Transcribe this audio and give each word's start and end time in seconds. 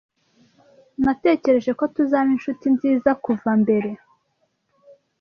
Natekereje 1.03 1.71
ko 1.79 1.83
tuzaba 1.95 2.29
inshuti 2.35 2.65
nziza 2.75 3.09
kuva 3.23 3.51
mbere. 3.61 3.89